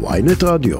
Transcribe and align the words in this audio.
ויינט 0.00 0.42
רדיו. 0.44 0.78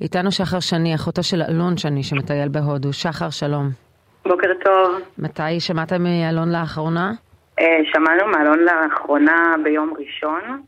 איתנו 0.00 0.32
שחר 0.32 0.60
שני, 0.60 0.94
אחותו 0.94 1.22
של 1.22 1.42
אלון 1.48 1.76
שני 1.76 2.02
שמטייל 2.02 2.48
בהודו. 2.48 2.92
שחר, 2.92 3.30
שלום. 3.30 3.68
בוקר 4.24 4.48
טוב. 4.64 5.00
מתי 5.18 5.60
שמעת 5.60 5.92
מאלון 5.92 6.52
לאחרונה? 6.52 7.12
אה, 7.60 7.64
שמענו 7.92 8.26
מאלון 8.26 8.58
לאחרונה 8.58 9.54
ביום 9.64 9.94
ראשון. 9.98 10.62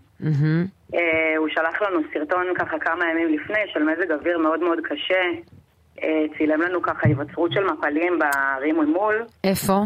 אה, 0.95 1.37
הוא 1.37 1.49
שלח 1.49 1.83
לנו 1.83 2.01
סרטון 2.15 2.47
ככה 2.59 2.79
כמה 2.79 3.05
ימים 3.11 3.39
לפני 3.39 3.59
של 3.73 3.83
מזג 3.83 4.13
אוויר 4.13 4.39
מאוד 4.39 4.61
מאוד 4.61 4.79
קשה. 4.85 5.23
אה, 6.03 6.25
צילם 6.39 6.61
לנו 6.61 6.83
ככה 6.83 7.01
היווצרות 7.03 7.53
של 7.53 7.65
מפלים 7.65 8.19
בערים 8.19 8.77
ממול. 8.77 9.25
איפה? 9.45 9.81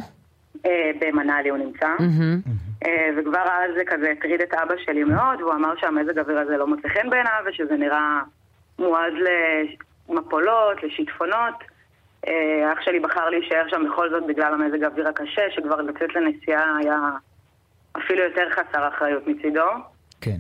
במנאלי 1.00 1.48
הוא 1.48 1.58
נמצא. 1.58 1.88
מהמם. 2.00 2.69
אה, 2.86 3.10
וכבר 3.16 3.42
אז 3.42 3.70
זה 3.76 3.84
כזה 3.86 4.10
הטריד 4.10 4.40
את 4.40 4.54
אבא 4.54 4.74
שלי 4.84 5.04
מאוד, 5.04 5.40
והוא 5.40 5.52
אמר 5.52 5.76
שהמזג 5.76 6.18
אוויר 6.18 6.38
הזה 6.38 6.56
לא 6.56 6.66
מוצא 6.66 6.88
חן 6.88 7.10
בעיניו, 7.10 7.44
ושזה 7.46 7.76
נראה 7.76 8.20
מועד 8.78 9.12
למפולות, 10.08 10.82
לשיטפונות. 10.82 11.54
אה, 12.28 12.72
אח 12.72 12.78
שלי 12.80 13.00
בחר 13.00 13.28
להישאר 13.28 13.68
שם 13.68 13.82
בכל 13.90 14.10
זאת 14.10 14.26
בגלל 14.26 14.54
המזג 14.54 14.82
האוויר 14.82 15.08
הקשה, 15.08 15.42
שכבר 15.50 15.76
לצאת 15.76 16.14
לנסיעה 16.14 16.76
היה 16.76 16.98
אפילו 17.96 18.24
יותר 18.24 18.50
חסר 18.50 18.88
אחריות 18.88 19.26
מצידו. 19.26 19.70
כן. 20.20 20.36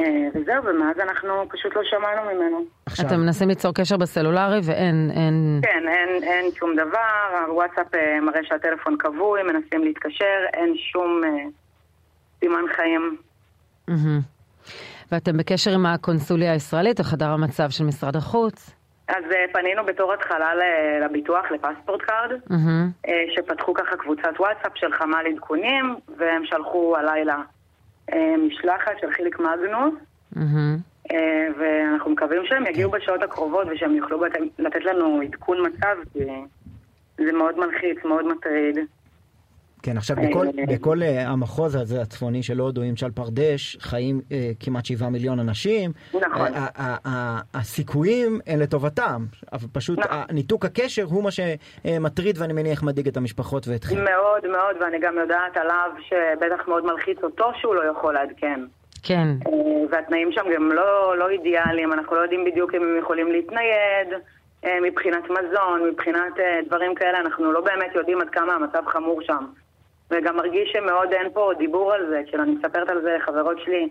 אה, 0.00 0.28
וזהו, 0.34 0.64
ומאז 0.64 0.98
אנחנו 0.98 1.48
פשוט 1.48 1.76
לא 1.76 1.82
שמענו 1.84 2.34
ממנו. 2.34 2.64
עכשיו, 2.94 3.06
אתם 3.06 3.20
מנסים 3.20 3.48
ליצור 3.48 3.74
קשר 3.74 3.96
בסלולרי 3.96 4.60
ואין, 4.64 5.10
אין... 5.10 5.60
כן, 5.62 5.88
אין, 5.88 6.22
אין 6.22 6.50
שום 6.54 6.76
דבר, 6.76 7.44
הוואטסאפ 7.48 7.94
אה, 7.94 8.20
מראה 8.20 8.40
שהטלפון 8.42 8.96
כבוי, 8.98 9.42
מנסים 9.42 9.84
להתקשר, 9.84 10.38
אין 10.52 10.74
שום 10.92 11.20
אה, 11.24 11.44
סימן 12.40 12.64
חיים. 12.76 13.16
מהמם. 13.88 14.20
ואתם 15.12 15.36
בקשר 15.36 15.70
עם 15.70 15.86
הקונסוליה 15.86 16.52
הישראלית 16.52 16.98
או 16.98 17.04
חדר 17.04 17.28
המצב 17.28 17.70
של 17.70 17.84
משרד 17.84 18.16
החוץ? 18.16 18.70
אז 19.08 19.24
אה, 19.32 19.44
פנינו 19.52 19.84
בתור 19.86 20.12
התחלה 20.12 20.50
לביטוח, 21.04 21.44
לפספורט 21.50 22.02
קארד. 22.02 22.30
אה, 23.08 23.24
שפתחו 23.34 23.74
ככה 23.74 23.96
קבוצת 23.96 24.40
וואטסאפ 24.40 24.72
של 24.74 24.92
חמ"ל 24.92 25.26
עדכונים, 25.32 25.96
והם 26.18 26.42
שלחו 26.44 26.96
הלילה 26.96 27.36
משלחת 28.46 28.92
של 29.00 29.12
חיליק 29.12 29.38
מגנוס, 29.38 29.94
מהמם. 30.36 30.93
אה, 31.12 31.46
ואנחנו 31.58 32.10
מקווים 32.10 32.42
שהם 32.44 32.66
יגיעו 32.66 32.90
בשעות 32.90 33.22
הקרובות 33.22 33.66
ושהם 33.70 33.94
יוכלו 33.96 34.24
לתת 34.58 34.84
לנו 34.84 35.20
עדכון 35.20 35.58
מצב, 35.66 35.96
כי 36.12 36.18
זה 37.24 37.32
מאוד 37.32 37.58
מלחיץ, 37.58 38.04
מאוד 38.04 38.26
מטריד. 38.26 38.78
כן, 39.84 39.96
עכשיו 39.96 40.16
בכל, 40.16 40.46
אה, 40.46 40.64
בכל 40.68 41.02
אה, 41.02 41.28
המחוז 41.28 41.74
הזה 41.74 42.02
הצפוני 42.02 42.42
של 42.42 42.58
הודו, 42.58 42.82
עם 42.82 42.94
צ'ל 42.94 43.10
פרדש, 43.10 43.76
חיים 43.80 44.20
אה, 44.32 44.50
כמעט 44.60 44.84
שבעה 44.84 45.10
מיליון 45.10 45.40
אנשים. 45.40 45.90
נכון. 46.14 46.54
ה- 46.54 46.68
ה- 46.76 47.08
ה- 47.08 47.40
הסיכויים 47.54 48.40
הם 48.46 48.60
לטובתם, 48.60 49.24
אבל 49.52 49.68
פשוט 49.72 49.98
נכון. 49.98 50.18
ניתוק 50.32 50.64
הקשר 50.64 51.04
הוא 51.04 51.24
מה 51.24 51.30
שמטריד 51.30 52.38
ואני 52.38 52.52
מניח 52.52 52.82
מדאיג 52.82 53.08
את 53.08 53.16
המשפחות 53.16 53.68
ואתכם. 53.68 54.04
מאוד 54.04 54.46
מאוד, 54.48 54.76
ואני 54.80 54.98
גם 55.00 55.14
יודעת 55.18 55.56
עליו 55.56 55.90
שבטח 56.00 56.68
מאוד 56.68 56.84
מלחיץ 56.84 57.18
אותו 57.22 57.44
שהוא 57.60 57.74
לא 57.74 57.82
יכול 57.90 58.14
לעדכן. 58.14 58.60
כן. 59.04 59.28
אה, 59.46 59.52
והתנאים 59.90 60.32
שם 60.32 60.44
גם 60.54 60.72
לא, 60.72 61.18
לא 61.18 61.28
אידיאליים, 61.28 61.92
אנחנו 61.92 62.16
לא 62.16 62.20
יודעים 62.20 62.44
בדיוק 62.44 62.74
אם 62.74 62.82
הם 62.82 62.98
יכולים 62.98 63.32
להתנייד, 63.32 64.08
אה, 64.64 64.78
מבחינת 64.82 65.24
מזון, 65.30 65.88
מבחינת 65.90 66.38
אה, 66.38 66.60
דברים 66.66 66.94
כאלה, 66.94 67.20
אנחנו 67.20 67.52
לא 67.52 67.60
באמת 67.60 67.94
יודעים 67.94 68.20
עד 68.20 68.30
כמה 68.30 68.54
המצב 68.54 68.82
חמור 68.86 69.22
שם. 69.22 69.44
וגם 70.10 70.36
מרגיש 70.36 70.72
שמאוד 70.72 71.12
אין 71.12 71.32
פה 71.32 71.50
דיבור 71.58 71.92
על 71.92 72.06
זה, 72.08 72.20
כשאני 72.26 72.54
מספרת 72.54 72.88
על 72.88 73.02
זה 73.02 73.16
לחברות 73.20 73.56
שלי, 73.64 73.88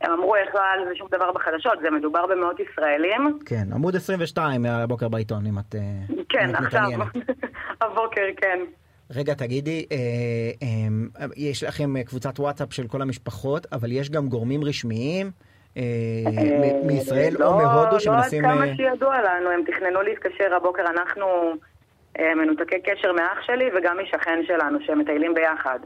הם 0.00 0.12
אמרו, 0.12 0.36
איך 0.36 0.54
לא 0.54 0.60
היה 0.60 0.72
על 0.72 0.84
זה 0.88 0.96
שום 0.96 1.08
דבר 1.10 1.32
בחדשות, 1.32 1.78
זה 1.82 1.90
מדובר 1.90 2.26
במאות 2.26 2.60
ישראלים. 2.60 3.38
כן, 3.46 3.72
עמוד 3.74 3.96
22 3.96 4.62
מהבוקר 4.62 5.08
בעיתון, 5.08 5.46
אם 5.46 5.58
את, 5.58 5.74
אה, 5.74 5.80
אם 6.10 6.22
כן, 6.28 6.50
את 6.50 6.54
עכשיו. 6.54 6.88
הבוקר, 7.82 8.22
כן. 8.36 8.58
רגע, 9.16 9.34
תגידי, 9.34 9.86
אה, 9.92 9.96
אה, 11.20 11.26
יש 11.36 11.64
לכם 11.64 12.02
קבוצת 12.02 12.38
וואטסאפ 12.38 12.72
של 12.72 12.88
כל 12.88 13.02
המשפחות, 13.02 13.66
אבל 13.72 13.92
יש 13.92 14.10
גם 14.10 14.28
גורמים 14.28 14.64
רשמיים 14.64 15.30
אה, 15.76 15.82
מישראל 16.84 17.34
או 17.36 17.40
לא- 17.40 17.56
מהודו 17.56 18.00
שמנסים... 18.00 18.42
לא 18.42 18.48
עד 18.48 18.54
כמה 18.54 18.76
שידוע 18.76 19.16
לנו, 19.20 19.50
הם 19.50 19.60
תכננו 19.66 20.02
להתקשר 20.02 20.54
הבוקר, 20.54 20.82
אנחנו 20.82 21.26
מנותקי 22.18 22.80
קשר 22.80 23.12
מאח 23.12 23.42
שלי 23.46 23.64
וגם 23.78 23.96
משכן 24.02 24.40
שלנו, 24.46 24.78
שהם 24.86 24.98
מטיילים 24.98 25.34
ביחד. 25.34 25.78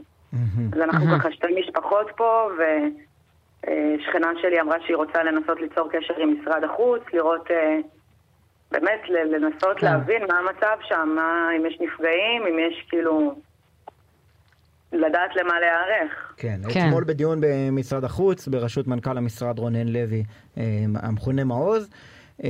אז 0.73 0.81
אנחנו. 0.81 1.05
ככה 1.19 1.31
שתי 1.31 1.47
משפחות 1.59 2.07
פה, 2.17 2.49
ושכנה 3.61 4.31
שלי 4.41 4.61
אמרה 4.61 4.77
שהיא 4.85 4.95
רוצה 4.95 5.23
לנסות 5.23 5.61
ליצור 5.61 5.89
קשר 5.91 6.13
עם 6.17 6.37
משרד 6.41 6.63
החוץ, 6.63 7.01
לראות, 7.13 7.47
באמת, 8.75 9.01
ל- 9.09 9.35
לנסות 9.35 9.77
כן. 9.77 9.85
להבין 9.85 10.21
מה 10.29 10.39
המצב 10.39 10.77
שם, 10.81 11.09
מה, 11.15 11.49
אם 11.57 11.65
יש 11.65 11.77
נפגעים, 11.81 12.41
אם 12.47 12.59
יש 12.59 12.85
כאילו... 12.89 13.35
לדעת 14.91 15.35
למה 15.35 15.59
להיערך. 15.59 16.33
כן, 16.37 16.59
כן. 16.69 16.87
אתמול 16.87 17.03
בדיון 17.03 17.39
במשרד 17.41 18.03
החוץ, 18.03 18.47
בראשות 18.47 18.87
מנכ"ל 18.87 19.17
המשרד 19.17 19.59
רונן 19.59 19.87
לוי, 19.87 20.23
אה, 20.57 20.63
המכונה 20.95 21.43
מעוז, 21.43 21.89
אה, 22.43 22.49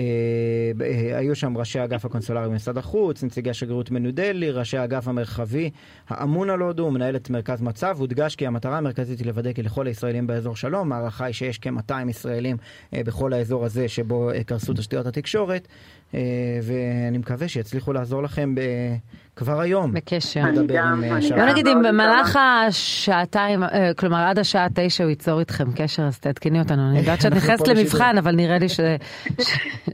אה, 0.81 1.18
היו 1.18 1.35
שם 1.35 1.58
ראשי 1.58 1.80
האגף 1.80 2.06
הקונסולרי 2.06 2.50
במשרד 2.50 2.78
החוץ, 2.78 3.24
נציגי 3.24 3.50
השגרירות 3.50 3.91
מניו 3.91 4.14
דלהי, 4.14 4.52
ראשי 4.52 4.78
האגף 4.78 5.08
המרחבי 5.08 5.69
האמון 6.09 6.50
על 6.50 6.59
הודו, 6.59 6.91
מנהלת 6.91 7.30
מרכז 7.30 7.62
מצב, 7.62 7.96
הודגש 8.00 8.35
כי 8.35 8.47
המטרה 8.47 8.78
המרכזית 8.78 9.19
היא 9.19 9.28
לוודא 9.28 9.53
כי 9.53 9.64
לכל 9.64 9.88
הישראלים 9.88 10.28
באזור 10.28 10.56
שלום, 10.56 10.91
ההערכה 10.91 11.25
היא 11.25 11.34
שיש 11.34 11.59
כ-200 11.59 12.09
ישראלים 12.09 12.58
בכל 12.94 13.34
האזור 13.34 13.66
הזה 13.66 13.88
שבו 13.88 14.30
קרסו 14.46 14.74
תשתיות 14.74 15.06
התקשורת, 15.06 15.68
ואני 16.64 17.18
מקווה 17.18 17.48
שיצליחו 17.48 17.94
לעזור 17.94 18.24
לכם 18.24 18.56
ב- 18.56 18.62
כבר 19.36 19.62
היום. 19.62 19.94
בקשר. 19.94 20.40
אני 20.40 20.68
גם, 20.68 21.03
אה, 21.03 21.18
אני. 21.18 21.30
בוא 21.30 21.38
גם 21.38 21.48
נגיד 21.48 21.68
אם 21.68 21.81
במהלך 21.84 22.40
השעתיים, 22.68 23.64
אה, 23.64 23.94
כלומר 23.98 24.18
עד 24.30 24.40
השעה 24.40 24.68
תשע 24.76 25.03
הוא 25.03 25.09
ייצור 25.09 25.40
איתכם 25.40 25.64
קשר, 25.78 26.03
אז 26.03 26.20
תעדכני 26.20 26.59
אותנו. 26.59 26.90
אני 26.90 27.00
יודעת 27.00 27.22
שאת 27.22 27.31
נכנסת 27.40 27.68
למבחן, 27.68 28.18
אבל 28.18 28.31
נראה 28.31 28.58
לי 28.58 28.70
ש... 28.70 28.80
כן, 28.80 29.44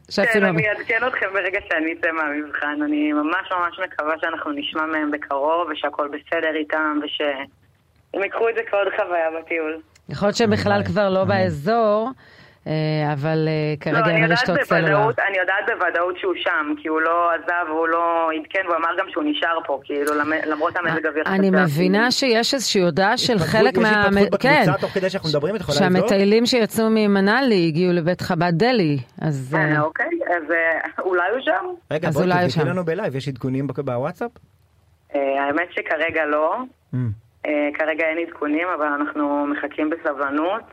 שעשינו... 0.10 0.48
אני 0.48 0.70
אעדכן 0.70 1.08
אתכם 1.08 1.26
ברגע 1.34 1.60
שאני 1.70 1.94
אצא 1.94 2.08
מהמבחן. 2.12 2.82
אני 2.86 3.14
ממש 3.14 3.46
ממש 3.52 3.80
מקווה 3.86 4.14
שאנחנו 4.22 4.52
נשמע 4.52 4.86
מהם 4.86 5.12
בקרוב, 5.12 5.68
ושהכול 5.72 6.08
בסדר 6.08 6.56
איתם, 6.60 7.00
ושהם 7.04 8.24
ייקחו 8.24 8.50
את 8.50 8.56
זה 8.56 8.62
כעוד 8.70 8.88
חוויה 8.96 9.42
בטיול. 9.42 9.82
יכול 10.10 10.28
להיות 10.28 10.38
שהם 10.38 10.50
בכלל. 10.50 10.84
כבר 10.86 11.10
לא. 11.10 11.24
באזור, 11.24 12.08
אה, 12.08 12.12
אבל 13.14 13.48
אה, 13.48 13.74
לא, 13.76 13.80
כרגע 13.80 14.06
אני 14.06 14.14
אין 14.14 14.24
יודעת 14.24 14.40
רשתות 14.40 14.62
סלולר. 14.64 15.10
אני 15.28 15.38
יודעת 15.38 15.66
בוודאות 15.80 16.18
שהוא 16.18 16.34
שם, 16.38 16.74
כי 16.82 16.88
הוא 16.88 17.02
לא 17.02 17.32
עזב, 17.34 17.70
הוא 17.70 17.88
לא 17.88 18.30
עדכן, 18.40 18.60
והוא 18.66 18.76
אמר 18.78 18.90
גם 19.00 19.06
שהוא 19.10 19.24
נשאר 19.24 19.58
פה, 19.66 19.80
כאילו, 19.84 20.14
למ- 20.14 20.50
למרות 20.52 20.74
המזג 20.78 21.06
אוויר. 21.08 21.24
אני. 21.28 21.50
מבינה 21.52 22.12
שיש 22.12 22.54
איזושהי 22.54 22.82
הודעה 22.82 23.18
של 23.18 23.40
חלק 23.40 23.74
יש 23.74 23.80
מה... 23.80 24.08
התפתחות 24.08 24.42
כן, 24.42 24.62
בקבוצה 24.64 24.82
תוך 24.82 24.92
כדי 24.92 25.10
שאנחנו 25.10 25.30
מדברים, 25.30 25.56
את 25.56 25.62
יכולה 25.62 25.78
לבדוק? 25.88 26.10
שהמטיילים 26.10 26.46
שיצאו 26.46 26.90
ממנאלי 26.90 27.68
הגיעו 27.68 27.94
לבית 27.94 28.22
חב"ד 28.22 28.52
דלי, 28.58 28.98
אז... 29.22 29.56
אה, 29.60 29.76
אה, 29.76 29.82
אוקיי, 29.82 30.10
אז 30.38 30.52
אה, 30.52 31.02
אולי 31.04 31.30
הוא 31.32 31.40
שם? 31.42 31.66
רגע, 31.92 32.08
אז 32.08 32.14
בואי 32.18 32.28
תבדקי 32.28 32.50
שם. 32.50 32.68
לנו 32.68 32.86
בלייב, 32.86 33.16
יש 33.16 33.28
עדכונים 33.28 33.68
בוואטסאפ? 33.68 34.32
אה, 35.16 35.44
האמת 35.44 35.68
שכרגע 35.72 36.26
לא. 36.26 36.56
Mm. 36.94 36.98
אה, 37.46 37.52
כרגע 37.74 38.04
אין 38.06 38.28
עדכונים, 38.28 38.68
אבל 38.78 38.86
אנחנו 38.86 39.46
מחכים 39.48 39.90
בסבלנות. 39.90 40.64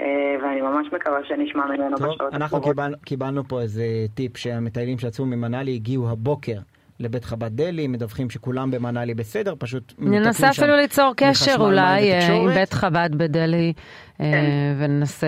אה, 0.00 0.04
ואני 0.42 0.60
ממש 0.60 0.86
מקווה 0.92 1.18
שנשמע 1.28 1.66
ממנו 1.66 1.98
טוב, 1.98 2.06
בשעות 2.14 2.34
אנחנו 2.34 2.56
הקרובות. 2.56 2.76
קיבל, 2.76 2.94
קיבלנו 3.04 3.48
פה 3.48 3.60
איזה 3.60 3.84
טיפ 4.14 4.36
שהמטיילים 4.36 4.98
שיצאו 4.98 5.26
ממנאלי 5.26 5.74
הגיעו 5.74 6.10
הבוקר 6.10 6.56
לבית 7.00 7.24
חב"ד 7.24 7.56
דלי, 7.56 7.86
מדווחים 7.88 8.30
שכולם 8.30 8.70
במנאלי 8.70 9.14
בסדר, 9.14 9.54
פשוט 9.58 9.92
מנותקים 9.98 10.22
ננסה 10.22 10.50
אפילו 10.50 10.76
ליצור 10.76 11.12
קשר 11.16 11.56
אולי 11.58 12.12
אה, 12.12 12.18
עם 12.26 12.32
ותקשורת. 12.32 12.54
בית 12.54 12.72
חב"ד 12.72 13.10
בדלי, 13.16 13.72
אה, 14.20 14.30
כן. 14.32 14.44
וננסה 14.78 15.26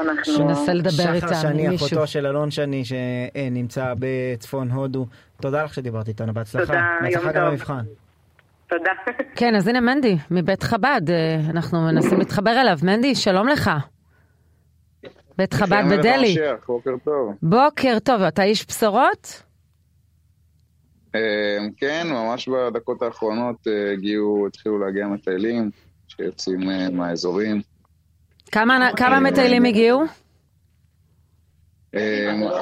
אנחנו- 0.00 0.48
לדבר 0.74 0.90
שחר 0.90 1.14
איתם, 1.14 1.34
שני, 1.34 1.64
עם 1.64 1.70
מישהו. 1.70 1.86
אחותו 1.86 2.06
של 2.06 2.26
אלון 2.26 2.50
שני 2.50 2.82
שנמצא 2.84 3.94
בצפון 3.98 4.70
הודו. 4.70 5.06
תודה 5.40 5.64
לך 5.64 5.74
שדיברת 5.74 6.08
איתנו, 6.08 6.34
בהצלחה. 6.34 6.66
תודה, 6.66 6.82
בהצלחה 7.02 7.24
יום 7.24 7.32
גם 7.34 7.40
טוב. 7.42 7.50
במבחן. 7.50 7.80
תודה. 8.68 8.90
כן, 9.36 9.54
אז 9.54 9.68
הנה 9.68 9.80
מנדי, 9.80 10.16
מבית 10.30 10.62
חב"ד, 10.62 11.02
אנחנו 11.50 11.80
מנסים 11.82 12.18
להתחבר 12.18 12.60
אליו. 12.60 12.78
מנדי, 12.82 13.14
שלום 13.14 13.48
לך. 13.48 13.70
בית 15.38 15.54
חב"ד 15.54 15.68
שלום 15.68 15.98
בדלי. 15.98 16.28
למשיח, 16.28 16.66
בוקר 16.66 16.90
טוב. 17.04 17.34
בוקר 17.42 17.98
טוב, 18.04 18.22
אתה 18.22 18.42
איש 18.42 18.66
בשורות? 18.66 19.42
אה, 21.14 21.58
כן, 21.76 22.06
ממש 22.10 22.48
בדקות 22.48 23.02
האחרונות 23.02 23.56
אה, 23.66 23.92
הגיעו, 23.92 24.46
התחילו 24.46 24.78
להגיע 24.78 25.06
מטיילים 25.06 25.70
שיוצאים 26.08 26.70
אה, 26.70 26.90
מהאזורים. 26.90 27.60
כמה 28.52 28.90
כמה 28.96 29.20
מטיילים 29.20 29.64
הגיעו? 29.64 30.02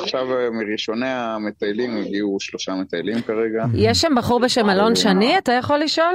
עכשיו 0.02 0.26
מראשוני 0.52 1.08
המטיילים 1.08 1.96
הגיעו 1.96 2.36
שלושה 2.40 2.74
מטיילים 2.74 3.22
כרגע. 3.22 3.64
יש 3.74 4.00
שם 4.00 4.12
בחור 4.16 4.40
בשם 4.40 4.70
אלון 4.70 4.96
שני, 4.96 5.38
אתה 5.38 5.52
יכול 5.52 5.78
לשאול? 5.78 6.14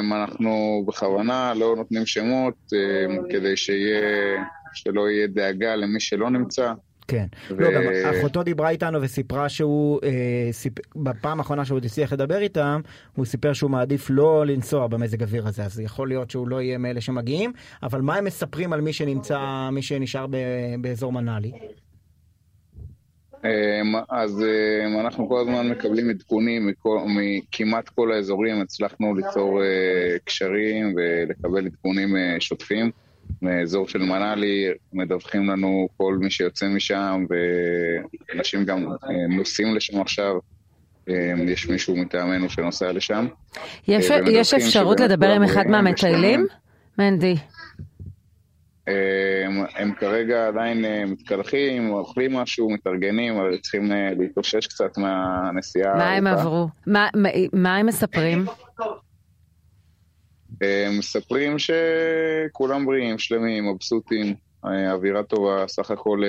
אמ, 0.00 0.12
אנחנו 0.12 0.84
בכוונה 0.86 1.52
לא 1.56 1.76
נותנים 1.76 2.06
שמות 2.06 2.72
אמ, 2.72 3.18
כדי 3.30 3.56
שיהיה, 3.56 4.44
שלא 4.72 5.10
יהיה 5.10 5.26
דאגה 5.26 5.76
למי 5.76 6.00
שלא 6.00 6.30
נמצא. 6.30 6.72
כן. 7.10 7.26
ו... 7.50 7.60
לא, 7.60 7.70
גם 7.70 7.82
אחותו 8.20 8.42
דיברה 8.42 8.70
איתנו 8.70 9.02
וסיפרה 9.02 9.48
שהוא, 9.48 10.00
אה, 10.02 10.48
סיפ... 10.52 10.72
בפעם 10.96 11.38
האחרונה 11.38 11.64
שהוא 11.64 11.78
הצליח 11.84 12.12
לדבר 12.12 12.38
איתם, 12.38 12.80
הוא 13.16 13.24
סיפר 13.24 13.52
שהוא 13.52 13.70
מעדיף 13.70 14.06
לא 14.10 14.46
לנסוע 14.46 14.86
במזג 14.86 15.22
אוויר 15.22 15.46
הזה, 15.46 15.64
אז 15.64 15.80
יכול 15.80 16.08
להיות 16.08 16.30
שהוא 16.30 16.48
לא 16.48 16.62
יהיה 16.62 16.78
מאלה 16.78 17.00
שמגיעים, 17.00 17.52
אבל 17.82 18.00
מה 18.00 18.16
הם 18.16 18.24
מספרים 18.24 18.72
על 18.72 18.80
מי 18.80 18.92
שנמצא, 18.92 19.68
מי 19.72 19.82
שנשאר 19.82 20.26
ב... 20.26 20.36
באזור 20.80 21.12
מנאלי? 21.12 21.52
אמ, 23.44 23.94
אז 24.10 24.42
אמ, 24.42 25.00
אנחנו 25.00 25.28
כל 25.28 25.40
הזמן 25.40 25.68
מקבלים 25.68 26.10
עדכונים 26.10 26.70
מכמעט 27.06 27.88
כל 27.88 28.12
האזורים, 28.12 28.60
הצלחנו 28.60 29.14
ליצור 29.14 29.62
אה, 29.62 30.16
קשרים 30.24 30.94
ולקבל 30.96 31.66
עדכונים 31.66 32.16
אה, 32.16 32.36
שוטפים. 32.40 32.90
מאזור 33.42 33.88
של 33.88 33.98
מנאלי, 33.98 34.68
מדווחים 34.92 35.50
לנו 35.50 35.88
כל 35.96 36.16
מי 36.20 36.30
שיוצא 36.30 36.68
משם, 36.68 37.24
ואנשים 37.28 38.64
גם 38.64 38.86
אה, 38.86 39.26
נוסעים 39.28 39.74
לשם 39.74 40.00
עכשיו. 40.00 40.34
יש 41.46 41.68
מישהו 41.68 41.96
מטעמנו 41.96 42.50
שנוסע 42.50 42.92
לשם. 42.92 43.26
יש, 43.88 44.10
יש 44.30 44.54
אפשרות 44.54 45.00
לדבר 45.00 45.30
עם 45.30 45.42
אחד 45.42 45.66
מהמטיילים? 45.66 46.46
מנדי. 46.98 47.36
הם, 49.46 49.64
הם 49.74 49.94
כרגע 49.94 50.48
עדיין 50.48 50.84
אה, 50.84 51.04
מתקלחים, 51.06 51.90
אוכלים 51.90 52.32
משהו, 52.32 52.70
מתארגנים, 52.70 53.36
אבל 53.36 53.58
צריכים 53.58 53.92
אה, 53.92 54.10
להתאושש 54.18 54.66
קצת 54.66 54.98
מהנסיעה. 54.98 55.96
מה 55.96 56.12
הם 56.12 56.26
עברו? 56.26 56.68
מה, 56.86 57.08
מה, 57.14 57.28
מה 57.52 57.76
הם 57.76 57.86
מספרים? 57.86 58.44
הם 60.60 60.98
מספרים 60.98 61.56
שכולם 61.58 62.86
בריאים, 62.86 63.18
שלמים, 63.18 63.68
מבסוטים, 63.68 64.34
אה, 64.64 64.92
אווירה 64.92 65.22
טובה, 65.22 65.64
סך 65.68 65.90
הכל 65.90 66.22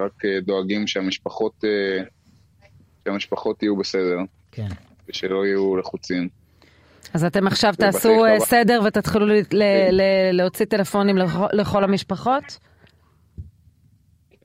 רק 0.00 0.22
דואגים 0.42 0.86
שהמשפחות, 0.86 1.64
שהמשפחות 3.04 3.62
יהיו 3.62 3.76
בסדר. 3.76 4.18
כן. 4.52 4.68
ושלא 5.08 5.46
יהיו 5.46 5.76
לחוצים. 5.76 6.28
אז 7.14 7.24
אתם 7.24 7.46
עכשיו 7.46 7.74
תעשו 7.78 8.24
אה, 8.24 8.40
סדר 8.40 8.80
ותתחילו 8.86 9.26
להוציא 10.32 10.66
טלפונים 10.66 11.16
לכל 11.52 11.84
המשפחות? 11.84 12.58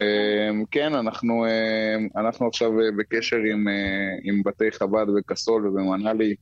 אמ, 0.01 0.63
כן, 0.71 0.93
אנחנו, 0.93 1.45
אמ, 1.45 2.07
אנחנו 2.15 2.47
עכשיו 2.47 2.79
אה, 2.81 2.85
בקשר 2.97 3.35
עם, 3.35 3.67
אה, 3.67 3.73
עם 4.23 4.43
בתי 4.45 4.71
חב"ד 4.71 5.05
בקסול 5.17 5.67
ובמנאלי 5.67 6.35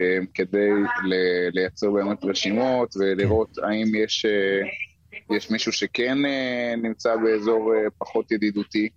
אמ, 0.00 0.26
כדי 0.34 0.70
לייצר 1.52 1.90
באמת 1.90 2.24
רשימות 2.24 2.94
ולראות 2.96 3.58
האם 3.58 3.94
יש, 3.94 4.26
יש 5.30 5.50
מישהו 5.50 5.72
שכן 5.72 6.18
נמצא 6.82 7.16
באזור 7.16 7.72
פחות 7.98 8.32
ידידותי. 8.32 8.88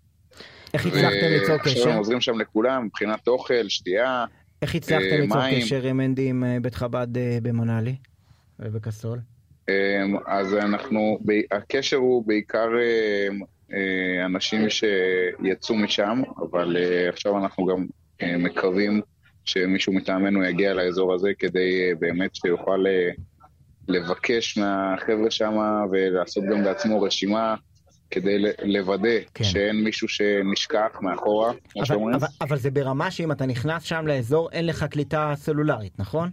איך 0.74 0.86
הצלחתם 0.86 1.28
ליצור 1.30 1.58
קשר? 1.58 1.72
עכשיו 1.72 1.92
הם 1.92 1.98
עוזרים 1.98 2.22
שם 2.22 2.40
לכולם 2.40 2.86
מבחינת 2.86 3.28
אוכל, 3.28 3.69
שתייה. 3.69 4.25
איך 4.62 4.75
הצלחתם 4.75 5.16
אה, 5.16 5.19
ליצור 5.19 5.42
קשר 5.52 5.84
עם 5.84 6.02
אנדי 6.02 6.30
עם 6.30 6.44
אה, 6.44 6.58
בית 6.62 6.75
חב"ד 6.75 7.18
אה, 7.18 7.38
במונאלי 7.42 7.96
ובקסול? 8.60 9.19
אז 10.25 10.54
אנחנו, 10.54 11.19
הקשר 11.52 11.98
הוא 11.98 12.28
בעיקר 12.28 12.68
אנשים 14.25 14.68
שיצאו 14.69 15.75
משם, 15.75 16.22
אבל 16.42 16.78
עכשיו 17.10 17.38
אנחנו 17.38 17.66
גם 17.66 17.86
מקווים 18.22 19.02
שמישהו 19.46 19.94
מטעמנו 19.94 20.44
יגיע 20.44 20.74
לאזור 20.74 21.13
הזה 21.13 21.30
כדי 21.40 21.94
באמת 22.00 22.36
שיוכל 22.36 22.86
לבקש 23.88 24.58
מהחבר'ה 24.58 25.31
שם 25.31 25.54
ולעשות 25.92 26.44
גם 26.52 26.63
בעצמו 26.63 27.02
רשימה 27.02 27.56
כדי 28.12 28.38
לוודא 28.63 29.10
כן. 29.34 29.44
שאין 29.44 29.84
מישהו 29.84 30.08
שנשכח 30.08 31.00
מאחורה, 31.02 31.54
כמו 31.69 31.86
שאומרים. 31.86 32.16
אבל, 32.16 32.28
אבל 32.42 32.58
זה 32.58 32.72
ברמה 32.72 33.12
שאם 33.12 33.31
אתה 33.31 33.46
נכנס 33.46 33.84
שם 33.84 34.08
לאזור, 34.08 34.50
אין 34.52 34.66
לך 34.66 34.84
קליטה 34.84 35.34
סלולרית, 35.36 36.00
נכון? 36.00 36.30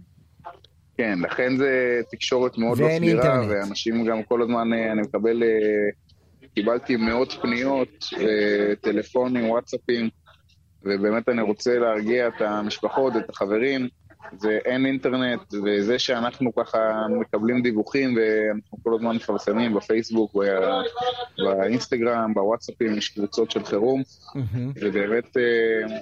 כן, 0.97 1.19
לכן 1.19 1.57
זה 1.57 2.01
תקשורת 2.11 2.57
מאוד 2.57 2.79
לא 2.79 2.87
סבירה, 2.95 3.13
אינטרנט. 3.13 3.49
ואנשים 3.49 4.05
גם 4.05 4.23
כל 4.23 4.41
הזמן, 4.41 4.73
אה, 4.73 4.91
אני 4.91 5.01
מקבל, 5.01 5.43
אה, 5.43 5.49
קיבלתי 6.55 6.95
מאות 6.95 7.33
פניות, 7.41 8.05
אה, 8.19 8.75
טלפונים, 8.81 9.49
וואטסאפים, 9.49 10.09
ובאמת 10.83 11.29
אני 11.29 11.41
רוצה 11.41 11.79
להרגיע 11.79 12.27
את 12.27 12.41
המשפחות, 12.41 13.13
את 13.15 13.29
החברים, 13.29 13.87
זה 14.37 14.59
אין 14.65 14.85
אינטרנט, 14.85 15.53
וזה 15.65 15.99
שאנחנו 15.99 16.55
ככה 16.55 16.77
מקבלים 17.19 17.61
דיווחים 17.61 18.17
ואנחנו 18.17 18.77
כל 18.83 18.95
הזמן 18.95 19.15
מפרסמים 19.15 19.73
בפייסבוק, 19.73 20.35
באינסטגרם, 21.37 22.33
בוואטסאפים, 22.33 22.97
יש 22.97 23.09
קבוצות 23.09 23.51
של 23.51 23.65
חירום, 23.65 24.01
ובאמת, 24.81 25.37
אה, 25.37 25.97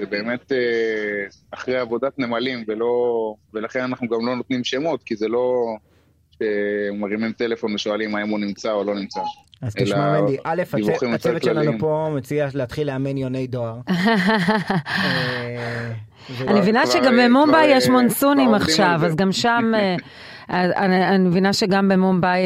ובאמת 0.00 0.52
אה, 0.52 1.26
אחרי 1.50 1.76
עבודת 1.76 2.18
נמלים, 2.18 2.64
ולא, 2.68 3.34
ולכן 3.54 3.80
אנחנו 3.80 4.08
גם 4.08 4.26
לא 4.26 4.36
נותנים 4.36 4.64
שמות, 4.64 5.02
כי 5.02 5.16
זה 5.16 5.28
לא 5.28 5.76
שמרימים 6.42 7.32
טלפון 7.32 7.74
ושואלים 7.74 8.14
האם 8.14 8.28
הוא 8.28 8.38
נמצא 8.38 8.72
או 8.72 8.84
לא 8.84 8.94
נמצא. 8.94 9.20
אז 9.62 9.74
תשמע 9.74 10.20
מנדי, 10.20 10.36
א', 10.44 10.62
הצוות 11.14 11.42
שלנו 11.42 11.72
פה 11.78 12.08
מציע 12.16 12.48
להתחיל 12.54 12.86
לאמן 12.86 13.16
יוני 13.16 13.46
דואר. 13.46 13.76
אה, 13.88 13.94
אני 16.48 16.60
מבינה 16.60 16.86
שגם 16.86 17.18
במומביי 17.22 17.76
יש 17.76 17.86
אה, 17.86 17.92
מונסונים 17.92 18.54
עכשיו, 18.54 19.00
אז 19.04 19.16
גם 19.16 19.32
שם, 19.32 19.72
אה, 20.50 21.14
אני 21.14 21.28
מבינה 21.28 21.52
שגם 21.52 21.88
במומביי 21.88 22.42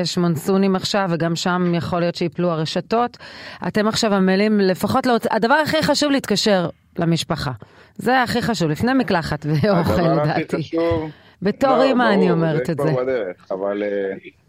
יש 0.00 0.18
מונסונים 0.18 0.76
עכשיו, 0.76 1.08
וגם 1.10 1.36
שם 1.36 1.72
יכול 1.74 2.00
להיות 2.00 2.14
שיפלו 2.14 2.50
הרשתות. 2.50 3.18
אתם 3.66 3.88
עכשיו 3.88 4.14
עמלים 4.14 4.60
לפחות, 4.60 5.06
הדבר 5.30 5.54
הכי 5.54 5.82
חשוב 5.82 6.10
להתקשר 6.10 6.68
למשפחה. 6.98 7.52
זה 7.96 8.22
הכי 8.22 8.42
חשוב, 8.42 8.70
לפני 8.70 8.94
מקלחת 8.94 9.46
ואוכל 9.48 10.02
לדעתי. 10.02 10.70
בתור 11.42 11.76
לא, 11.76 11.82
אימא 11.82 12.12
אני 12.14 12.30
אומרת 12.30 12.70
את 12.70 12.76
זה. 12.76 12.84
זה 12.84 12.92
כבר 12.92 13.02
בדרך, 13.02 13.46
אבל 13.50 13.82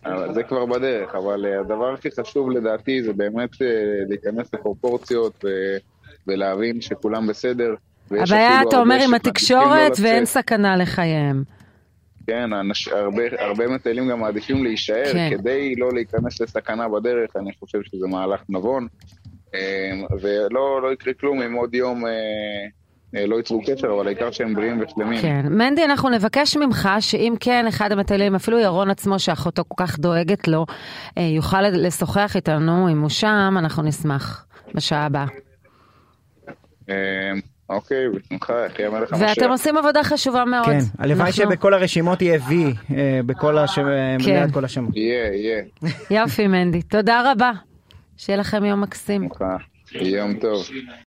אה, 0.06 0.34
זה 0.34 0.44
כבר 0.44 0.66
בדרך, 0.66 1.16
אבל 1.16 1.46
אה, 1.46 1.60
הדבר 1.60 1.94
הכי 1.94 2.10
חשוב 2.12 2.52
לדעתי 2.52 3.04
זה 3.04 3.14
באמת 3.14 3.62
אה, 3.62 3.68
להיכנס 4.10 4.54
לפרופורציות 4.54 5.46
ולהבין 6.28 6.82
שכולם 6.82 7.28
בסדר. 7.28 7.76
הבעיה, 8.12 8.62
אתה 8.62 8.80
אומר, 8.80 8.98
עם 9.04 9.14
התקשורת 9.14 10.00
לא 10.00 10.06
ואין 10.06 10.26
סכנה 10.26 10.78
לחייהם. 10.78 11.44
כן, 12.28 12.54
אנש, 12.54 12.88
הרבה, 12.88 13.24
הרבה 13.40 13.68
מטיילים 13.68 14.10
גם 14.10 14.20
מעדיפים 14.20 14.64
להישאר 14.64 15.14
כן. 15.14 15.30
כדי 15.38 15.76
לא 15.76 15.94
להיכנס 15.94 16.42
לסכנה 16.42 16.90
בדרך, 16.90 17.36
אני 17.36 17.52
חושב 17.60 17.80
שזה 17.84 18.08
מהלך 18.08 18.42
נבון. 18.50 18.88
ולא 20.22 20.82
לא 20.82 20.94
יקרה 20.94 21.14
כלום 21.14 21.42
אם 21.42 21.54
עוד 21.54 21.76
יום 21.76 22.04
לא 23.14 23.36
ייצרו 23.36 23.62
קשר, 23.66 23.88
אבל 23.88 24.08
העיקר 24.08 24.32
שהם 24.32 24.56
בריאים 24.56 24.82
ושלמים. 24.82 25.22
כן. 25.22 25.46
מנדי, 25.50 25.86
אנחנו 25.86 26.10
נבקש 26.10 26.58
ממך 26.58 26.90
שאם 27.00 27.34
כן, 27.40 27.66
אחד 27.68 27.92
המטיילים, 27.92 28.36
אפילו 28.36 28.60
ירון 28.60 28.90
עצמו, 28.90 29.20
שאחותו 29.20 29.64
כל 29.68 29.86
כך 29.86 30.00
דואגת 30.00 30.48
לו, 30.48 30.66
אה, 31.18 31.24
יוכל 31.24 31.62
לשוחח 31.62 32.36
איתנו, 32.36 32.90
אם 32.92 33.02
הוא 33.02 33.10
שם, 33.10 33.56
אנחנו 33.58 33.84
נשמח 33.84 34.46
בשעה 34.76 35.06
הבאה. 35.06 35.26
אה, 36.90 36.96
אוקיי, 37.70 38.10
בשמחה, 38.10 38.54
יחי 38.66 38.86
המלך 38.86 39.14
המשיח. 39.14 39.30
ואתם 39.30 39.50
עושים 39.50 39.78
עבודה 39.78 40.04
חשובה 40.04 40.46
מאוד. 40.46 40.66
כן, 40.66 40.80
הלוואי 41.00 41.32
שבכל 41.32 41.74
הרשימות 41.74 42.22
יהיה 42.22 42.40
וי, 42.48 42.74
בכל 43.26 43.58
השמות, 43.58 43.88
כן. 44.26 44.52
כל 44.52 44.66
השמות. 44.66 44.96
יהיה, 44.96 45.34
יהיה. 45.34 45.64
יופי, 46.10 46.48
מנדי. 46.48 46.82
תודה 46.82 47.32
רבה. 47.32 47.52
שיהיה 48.18 48.40
לכם 48.40 48.66
יום 48.66 48.82
מקסים. 48.82 49.30
יום 49.92 50.34
טוב. 50.34 50.64